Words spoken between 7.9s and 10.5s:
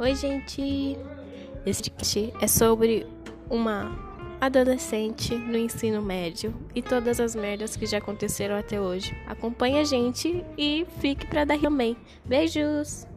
aconteceram até hoje. Acompanhe a gente